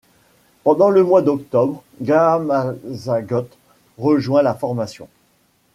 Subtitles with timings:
[0.63, 3.55] Pendant le mois d'octobre, Gaamalzagoth
[3.99, 5.07] rejoint la formation.